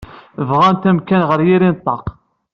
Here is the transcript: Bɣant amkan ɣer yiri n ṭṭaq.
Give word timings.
Bɣant 0.47 0.89
amkan 0.89 1.23
ɣer 1.29 1.39
yiri 1.47 1.69
n 1.69 1.75
ṭṭaq. 1.79 2.05